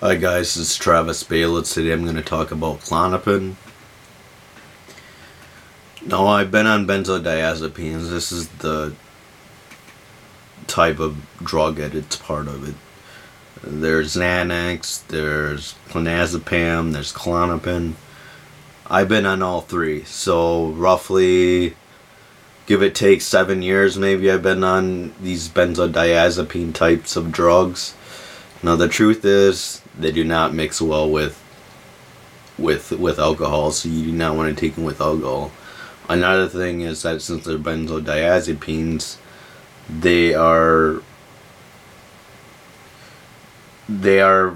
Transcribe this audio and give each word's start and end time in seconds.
Hi 0.00 0.14
guys, 0.14 0.56
is 0.56 0.76
Travis 0.76 1.24
Balitz. 1.24 1.74
Today 1.74 1.90
I'm 1.90 2.04
going 2.04 2.14
to 2.14 2.22
talk 2.22 2.52
about 2.52 2.82
Klonopin. 2.82 3.56
Now 6.06 6.28
I've 6.28 6.52
been 6.52 6.68
on 6.68 6.86
benzodiazepines. 6.86 8.08
This 8.08 8.30
is 8.30 8.46
the 8.46 8.94
type 10.68 11.00
of 11.00 11.26
drug 11.42 11.78
that 11.78 11.96
it's 11.96 12.14
part 12.14 12.46
of 12.46 12.68
it. 12.68 12.76
There's 13.60 14.14
Xanax, 14.14 15.04
there's 15.08 15.74
clonazepam, 15.88 16.92
there's 16.92 17.12
Klonopin. 17.12 17.94
I've 18.86 19.08
been 19.08 19.26
on 19.26 19.42
all 19.42 19.62
three. 19.62 20.04
So 20.04 20.68
roughly 20.68 21.74
give 22.66 22.84
it 22.84 22.94
take 22.94 23.20
seven 23.20 23.62
years 23.62 23.98
maybe 23.98 24.30
I've 24.30 24.44
been 24.44 24.62
on 24.62 25.12
these 25.20 25.48
benzodiazepine 25.48 26.72
types 26.72 27.16
of 27.16 27.32
drugs. 27.32 27.96
Now 28.62 28.76
the 28.76 28.86
truth 28.86 29.24
is 29.24 29.82
they 29.98 30.12
do 30.12 30.24
not 30.24 30.54
mix 30.54 30.80
well 30.80 31.10
with 31.10 31.42
with 32.58 32.92
with 32.92 33.18
alcohol, 33.18 33.70
so 33.70 33.88
you 33.88 34.06
do 34.06 34.12
not 34.12 34.36
want 34.36 34.54
to 34.54 34.60
take 34.60 34.74
them 34.74 34.84
with 34.84 35.00
alcohol. 35.00 35.50
Another 36.08 36.48
thing 36.48 36.80
is 36.80 37.02
that 37.02 37.20
since 37.20 37.44
they're 37.44 37.58
benzodiazepines, 37.58 39.18
they 39.88 40.34
are 40.34 41.02
they 43.88 44.20
are 44.20 44.54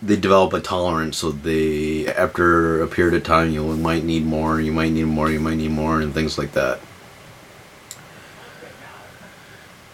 they 0.00 0.16
develop 0.16 0.52
a 0.52 0.60
tolerance 0.60 1.16
so 1.18 1.32
they 1.32 2.06
after 2.06 2.82
a 2.82 2.86
period 2.86 3.14
of 3.14 3.24
time 3.24 3.50
you 3.50 3.64
might 3.76 4.04
need 4.04 4.24
more 4.24 4.60
you 4.60 4.70
might 4.70 4.92
need 4.92 5.04
more 5.04 5.30
you 5.30 5.40
might 5.40 5.56
need 5.56 5.70
more 5.70 6.00
and 6.00 6.14
things 6.14 6.38
like 6.38 6.52
that 6.52 6.78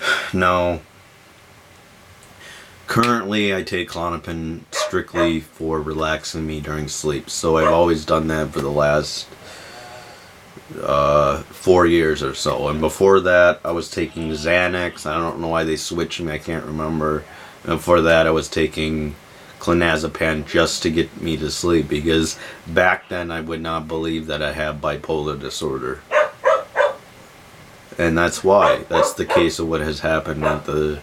now 0.34 0.78
currently 2.94 3.52
i 3.52 3.60
take 3.60 3.88
Klonopin 3.88 4.60
strictly 4.70 5.40
for 5.40 5.82
relaxing 5.82 6.46
me 6.46 6.60
during 6.60 6.86
sleep. 6.86 7.28
So 7.28 7.56
i've 7.56 7.72
always 7.72 8.04
done 8.04 8.28
that 8.28 8.50
for 8.50 8.60
the 8.60 8.70
last 8.70 9.26
uh, 10.80 11.38
four 11.42 11.86
years 11.86 12.22
or 12.22 12.34
so. 12.34 12.68
And 12.68 12.80
before 12.80 13.18
that 13.18 13.58
i 13.64 13.72
was 13.72 13.90
taking 13.90 14.30
xanax. 14.30 15.06
I 15.06 15.18
don't 15.18 15.40
know 15.40 15.48
why 15.48 15.64
they 15.64 15.74
switched 15.74 16.20
me. 16.20 16.34
I 16.34 16.38
can't 16.38 16.64
remember. 16.64 17.24
And 17.64 17.78
before 17.78 18.00
that 18.02 18.28
i 18.28 18.30
was 18.30 18.48
taking 18.48 19.16
clonazepam 19.58 20.46
just 20.46 20.84
to 20.84 20.90
get 20.90 21.20
me 21.20 21.36
to 21.38 21.50
sleep 21.50 21.88
because 21.88 22.38
back 22.68 23.08
then 23.08 23.32
I 23.32 23.40
would 23.40 23.60
not 23.60 23.88
believe 23.88 24.28
that 24.28 24.40
I 24.40 24.52
have 24.52 24.76
bipolar 24.76 25.40
disorder. 25.40 26.00
And 27.98 28.16
that's 28.16 28.44
why. 28.44 28.84
That's 28.88 29.14
the 29.14 29.26
case 29.26 29.58
of 29.58 29.68
what 29.68 29.80
has 29.80 29.98
happened 29.98 30.44
at 30.44 30.64
the 30.64 31.00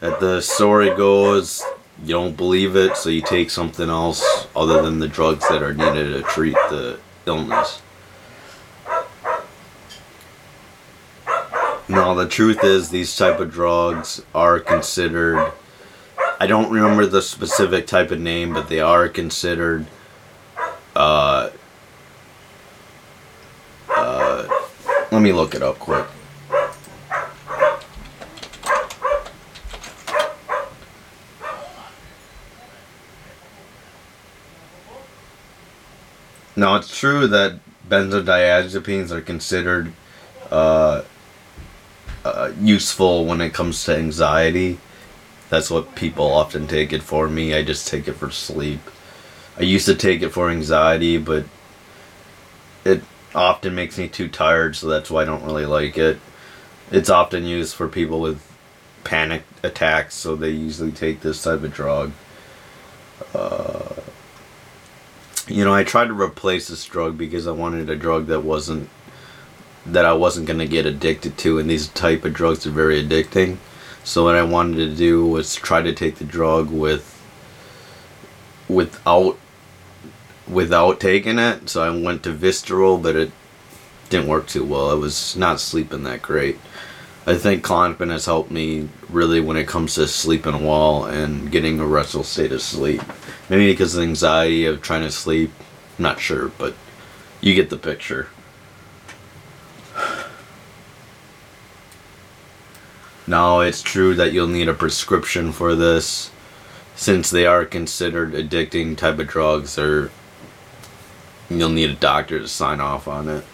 at 0.00 0.20
the 0.20 0.40
story 0.40 0.94
goes 0.96 1.62
you 2.02 2.10
don't 2.10 2.36
believe 2.36 2.76
it 2.76 2.96
so 2.96 3.08
you 3.08 3.20
take 3.20 3.50
something 3.50 3.88
else 3.88 4.46
other 4.54 4.82
than 4.82 5.00
the 5.00 5.08
drugs 5.08 5.48
that 5.48 5.62
are 5.62 5.74
needed 5.74 6.12
to 6.12 6.22
treat 6.22 6.54
the 6.70 6.98
illness. 7.26 7.82
Now 11.88 12.14
the 12.14 12.28
truth 12.28 12.62
is 12.62 12.90
these 12.90 13.16
type 13.16 13.40
of 13.40 13.50
drugs 13.50 14.22
are 14.34 14.60
considered 14.60 15.52
I 16.40 16.46
don't 16.46 16.70
remember 16.70 17.04
the 17.04 17.20
specific 17.20 17.88
type 17.88 18.12
of 18.12 18.20
name, 18.20 18.54
but 18.54 18.68
they 18.68 18.78
are 18.78 19.08
considered. 19.08 19.86
Uh, 20.94 21.50
uh, 23.90 24.48
let 25.10 25.20
me 25.20 25.32
look 25.32 25.56
it 25.56 25.62
up 25.62 25.80
quick. 25.80 26.06
Now 36.58 36.76
it's 36.76 36.96
true 36.96 37.26
that 37.28 37.60
benzodiazepines 37.88 39.10
are 39.10 39.20
considered 39.20 39.92
uh, 40.50 41.02
uh, 42.24 42.52
useful 42.60 43.24
when 43.24 43.40
it 43.40 43.54
comes 43.54 43.84
to 43.84 43.96
anxiety 43.96 44.78
that's 45.48 45.70
what 45.70 45.94
people 45.94 46.26
often 46.26 46.66
take 46.66 46.92
it 46.92 47.02
for 47.02 47.28
me. 47.28 47.54
I 47.54 47.62
just 47.62 47.88
take 47.88 48.06
it 48.06 48.14
for 48.14 48.30
sleep. 48.30 48.80
I 49.56 49.62
used 49.62 49.86
to 49.86 49.94
take 49.94 50.22
it 50.22 50.30
for 50.30 50.50
anxiety, 50.50 51.16
but 51.16 51.44
it 52.84 53.02
often 53.34 53.74
makes 53.74 53.98
me 53.98 54.08
too 54.08 54.28
tired, 54.28 54.76
so 54.76 54.88
that's 54.88 55.10
why 55.10 55.22
I 55.22 55.24
don't 55.24 55.44
really 55.44 55.66
like 55.66 55.96
it. 55.96 56.18
It's 56.90 57.10
often 57.10 57.44
used 57.44 57.74
for 57.74 57.88
people 57.88 58.20
with 58.20 58.44
panic 59.04 59.42
attacks, 59.62 60.14
so 60.14 60.36
they 60.36 60.50
usually 60.50 60.92
take 60.92 61.20
this 61.20 61.42
type 61.42 61.62
of 61.62 61.72
drug. 61.72 62.12
Uh, 63.34 63.97
you 65.48 65.64
know, 65.64 65.74
I 65.74 65.84
tried 65.84 66.08
to 66.08 66.20
replace 66.20 66.68
this 66.68 66.84
drug 66.84 67.16
because 67.16 67.46
I 67.46 67.52
wanted 67.52 67.90
a 67.90 67.96
drug 67.96 68.26
that 68.26 68.40
wasn't 68.40 68.88
that 69.86 70.04
I 70.04 70.12
wasn't 70.12 70.46
gonna 70.46 70.66
get 70.66 70.86
addicted 70.86 71.38
to, 71.38 71.58
and 71.58 71.68
these 71.70 71.88
type 71.88 72.24
of 72.24 72.34
drugs 72.34 72.66
are 72.66 72.70
very 72.70 73.02
addicting. 73.02 73.56
So 74.04 74.24
what 74.24 74.34
I 74.34 74.42
wanted 74.42 74.76
to 74.76 74.94
do 74.94 75.26
was 75.26 75.54
try 75.54 75.82
to 75.82 75.92
take 75.92 76.16
the 76.16 76.24
drug 76.24 76.70
with 76.70 77.14
without 78.68 79.38
without 80.46 81.00
taking 81.00 81.38
it. 81.38 81.68
So 81.68 81.82
I 81.82 81.90
went 81.90 82.22
to 82.24 82.34
Vistaril, 82.34 83.02
but 83.02 83.16
it 83.16 83.32
didn't 84.10 84.28
work 84.28 84.46
too 84.46 84.64
well. 84.64 84.90
I 84.90 84.94
was 84.94 85.36
not 85.36 85.60
sleeping 85.60 86.04
that 86.04 86.22
great. 86.22 86.58
I 87.26 87.34
think 87.34 87.62
Klonopin 87.62 88.10
has 88.10 88.24
helped 88.24 88.50
me 88.50 88.88
really 89.10 89.40
when 89.40 89.58
it 89.58 89.68
comes 89.68 89.94
to 89.94 90.08
sleeping 90.08 90.64
well 90.64 91.04
and 91.04 91.50
getting 91.52 91.78
a 91.78 91.86
restful 91.86 92.24
state 92.24 92.52
of 92.52 92.62
sleep. 92.62 93.02
Maybe 93.48 93.70
because 93.70 93.96
of 93.96 94.02
anxiety 94.02 94.66
of 94.66 94.82
trying 94.82 95.02
to 95.02 95.10
sleep. 95.10 95.52
I'm 95.98 96.02
not 96.02 96.20
sure, 96.20 96.48
but 96.48 96.74
you 97.40 97.54
get 97.54 97.70
the 97.70 97.76
picture. 97.76 98.28
Now, 103.26 103.60
it's 103.60 103.82
true 103.82 104.14
that 104.14 104.32
you'll 104.32 104.46
need 104.46 104.70
a 104.70 104.74
prescription 104.74 105.52
for 105.52 105.74
this 105.74 106.30
since 106.96 107.28
they 107.28 107.44
are 107.44 107.66
considered 107.66 108.32
addicting 108.32 108.96
type 108.96 109.18
of 109.18 109.28
drugs 109.28 109.78
or 109.78 110.10
you'll 111.50 111.68
need 111.68 111.90
a 111.90 111.94
doctor 111.94 112.38
to 112.38 112.48
sign 112.48 112.80
off 112.80 113.06
on 113.06 113.28
it. 113.28 113.44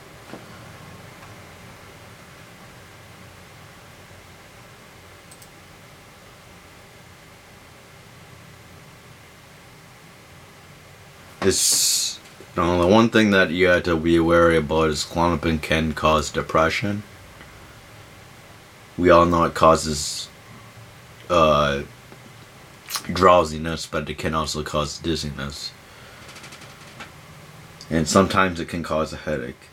It's 11.45 12.19
you 12.57 12.63
know, 12.63 12.81
the 12.81 12.87
one 12.87 13.11
thing 13.11 13.31
that 13.33 13.51
you 13.51 13.67
have 13.69 13.83
to 13.85 13.97
be 13.97 14.19
wary 14.19 14.57
about 14.57 14.91
is 14.91 15.05
Klonopin 15.05 15.61
can 15.61 15.93
cause 15.93 16.31
depression 16.31 17.03
we 18.97 19.11
all 19.11 19.27
know 19.27 19.45
it 19.45 19.55
causes 19.55 20.29
uh, 21.29 21.83
drowsiness, 23.13 23.87
but 23.87 24.09
it 24.09 24.19
can 24.19 24.35
also 24.35 24.63
cause 24.63 24.99
dizziness. 24.99 25.73
And 27.91 28.09
sometimes 28.09 28.61
it 28.61 28.69
can 28.69 28.83
cause 28.83 29.13
a 29.13 29.17
headache. 29.17 29.69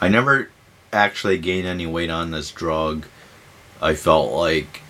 I 0.00 0.08
never 0.08 0.50
actually 0.92 1.38
gained 1.38 1.66
any 1.66 1.86
weight 1.86 2.10
on 2.10 2.30
this 2.30 2.50
drug. 2.50 3.06
I 3.80 3.94
felt 3.94 4.32
like 4.32 4.82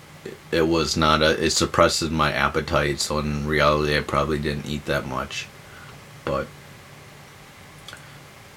it 0.51 0.67
was 0.67 0.97
not 0.97 1.21
a 1.21 1.43
it 1.43 1.51
suppresses 1.51 2.09
my 2.09 2.31
appetite, 2.31 2.99
so 2.99 3.19
in 3.19 3.47
reality 3.47 3.97
I 3.97 4.01
probably 4.01 4.39
didn't 4.39 4.65
eat 4.65 4.85
that 4.85 5.07
much. 5.07 5.47
But 6.25 6.47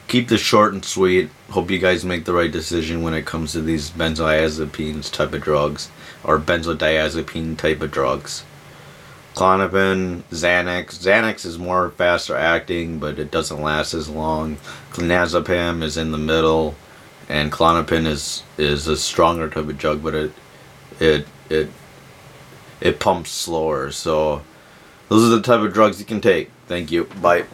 keep 0.09 0.29
this 0.29 0.41
short 0.41 0.75
and 0.75 0.85
sweet. 0.85 1.31
Hope 1.51 1.71
you 1.71 1.79
guys 1.79 2.05
make 2.05 2.25
the 2.25 2.33
right 2.33 2.51
decision 2.51 3.03
when 3.03 3.15
it 3.15 3.27
comes 3.27 3.53
to 3.53 3.61
these 3.61 3.91
benzodiazepines 3.91 5.11
type 5.11 5.33
of 5.33 5.43
drugs 5.43 5.91
or 6.25 6.39
benzodiazepine 6.39 7.57
type 7.57 7.81
of 7.81 7.91
drugs. 7.91 8.45
Klonopin, 9.35 10.23
Xanax. 10.31 10.99
Xanax 10.99 11.47
is 11.47 11.59
more 11.59 11.91
faster 11.91 12.37
acting, 12.37 12.99
but 12.99 13.19
it 13.19 13.31
doesn't 13.31 13.63
last 13.63 13.95
as 13.95 14.09
long. 14.09 14.59
Clonazepam 14.91 15.83
is 15.83 15.97
in 15.97 16.13
the 16.13 16.19
middle, 16.19 16.75
and 17.29 17.51
Klonopin 17.51 18.07
is 18.07 18.43
is 18.59 18.87
a 18.87 18.97
stronger 18.97 19.49
type 19.49 19.69
of 19.69 19.79
drug, 19.79 20.03
but 20.03 20.15
it 20.15 20.33
it 21.01 21.27
it 21.49 21.69
it 22.81 23.01
pumps 23.01 23.31
slower. 23.31 23.91
So 23.91 24.43
those 25.09 25.25
are 25.25 25.37
the 25.37 25.43
type 25.43 25.61
of 25.61 25.73
drugs 25.73 26.01
you 26.01 26.07
can 26.07 26.21
take. 26.21 26.51
Thank 26.67 26.91
you. 26.91 27.05
Bye. 27.05 27.45